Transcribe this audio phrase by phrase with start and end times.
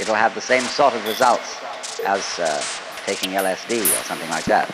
[0.00, 1.60] it'll have the same sort of results
[2.06, 2.62] as uh,
[3.04, 4.68] taking LSD or something like that.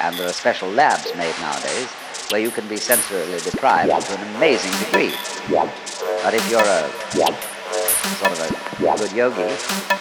[0.00, 1.88] And there are special labs made nowadays
[2.30, 5.12] where you can be sensorily deprived to an amazing degree.
[6.22, 6.90] But if you're a
[8.18, 9.42] sort of a good yogi,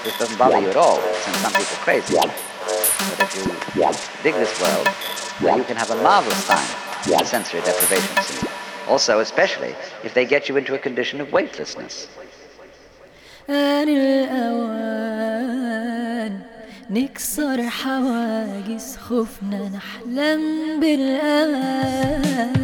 [0.04, 1.00] this doesn't bother you at all.
[1.02, 2.16] Some people are crazy.
[2.16, 3.44] But if you
[4.24, 4.88] dig this world,
[5.42, 6.68] well, you can have a marvelous time
[7.08, 8.48] with sensory deprivation.
[8.88, 12.08] Also, especially if they get you into a condition of weightlessness.
[13.52, 14.72] آن الأوان.
[16.90, 20.42] نكسر حواجز خوفنا نحلم
[20.80, 22.61] بالأمان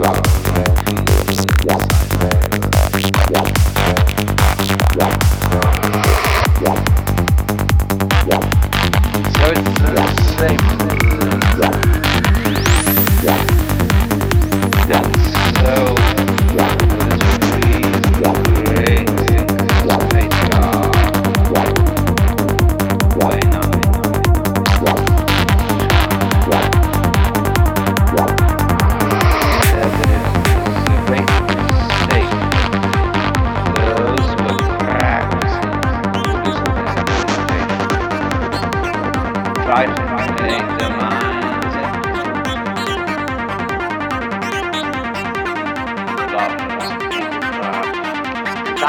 [0.00, 0.22] Wow.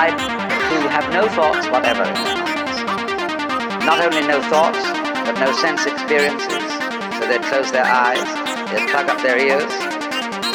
[0.09, 2.05] Who have no thoughts whatever.
[3.85, 4.81] Not only no thoughts,
[5.29, 6.65] but no sense experiences.
[7.19, 8.25] So they'd close their eyes,
[8.71, 9.71] they'd plug up their ears,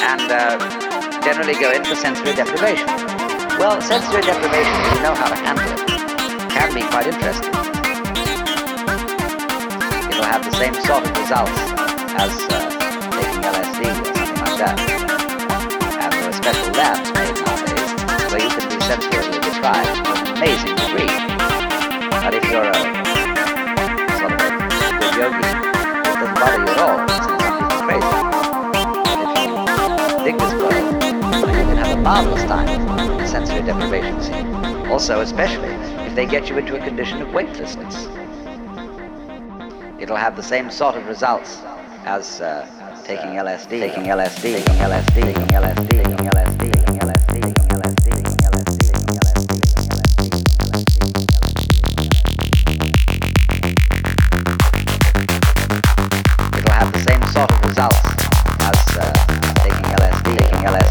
[0.03, 0.59] and uh,
[1.23, 2.87] generally go in for sensory deprivation.
[3.59, 7.55] Well, sensory deprivation, if you know how to handle it, can be quite interesting.
[10.11, 11.61] It'll have the same sort of results
[12.19, 12.67] as uh,
[13.15, 14.77] taking LSD or something like that.
[16.03, 17.26] And there are special labs
[19.75, 21.11] an amazing degree.
[22.23, 22.75] But if you're a
[24.19, 24.53] sort of a
[25.19, 26.99] yogi, it doesn't bother you at all.
[27.03, 28.07] It sends some people crazy.
[28.73, 30.53] But if you dig this
[31.45, 34.55] then you can have a marvelous time with the sensory deprivation scene.
[34.87, 35.75] Also, especially
[36.07, 38.07] if they get you into a condition of weightlessness.
[39.99, 41.63] It'll have the same sort of results
[42.05, 42.67] as uh,
[43.05, 47.53] taking LSD, taking LSD, taking LSD, taking LSD, taking LSD, taking LSD, taking LSD, taking
[47.53, 48.26] LSD,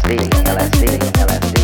[0.06, 0.86] LSD,
[1.18, 1.55] LSD,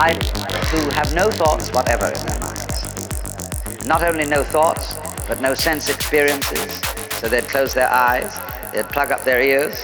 [0.00, 3.84] try to have no thoughts whatever in their minds.
[3.84, 4.94] Not only no thoughts,
[5.28, 6.80] but no sense experiences.
[7.18, 8.32] So they'd close their eyes,
[8.72, 9.76] they'd plug up their ears,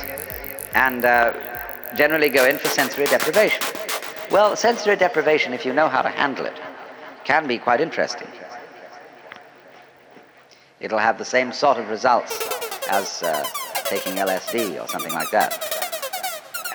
[0.75, 1.35] and uh,
[1.97, 3.63] generally go in for sensory deprivation.
[4.31, 6.59] Well, sensory deprivation, if you know how to handle it,
[7.25, 8.29] can be quite interesting.
[10.81, 12.33] It'll have the same sort of results
[12.89, 13.45] as uh,
[13.85, 15.51] taking LSD or something like that.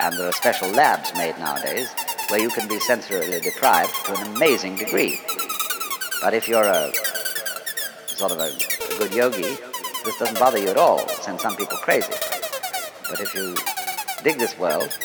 [0.00, 1.92] And there are special labs made nowadays
[2.28, 5.20] where you can be sensorily deprived to an amazing degree.
[6.20, 6.92] But if you're a
[8.06, 8.50] sort of a,
[8.98, 9.56] good yogi,
[10.04, 11.08] this doesn't bother you at all.
[11.08, 12.12] Sends some people crazy.
[13.08, 13.56] But if you
[14.22, 14.96] dig this world,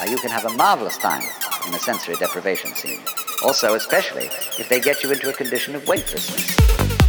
[0.00, 1.22] uh, you can have a marvelous time
[1.66, 3.00] in a sensory deprivation scene.
[3.44, 4.26] Also, especially
[4.58, 7.05] if they get you into a condition of weightlessness.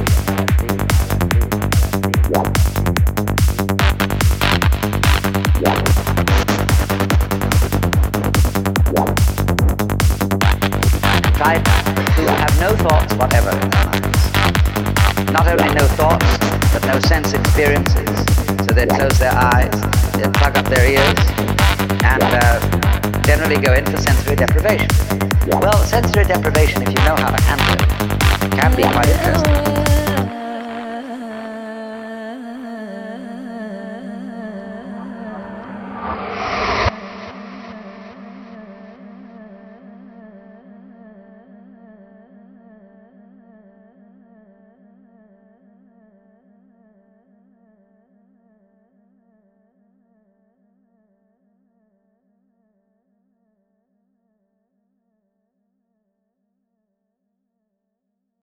[11.35, 13.53] Try to have no thoughts whatever.
[15.31, 16.25] Not only no thoughts,
[16.73, 18.09] but no sense experiences.
[18.65, 19.79] So they'd close their eyes,
[20.13, 21.19] they'd plug up their ears,
[22.03, 22.77] and uh,
[23.27, 24.87] generally go in for sensory deprivation.
[25.47, 29.56] Well, sensory deprivation, if you know how to handle it, can be quite interesting.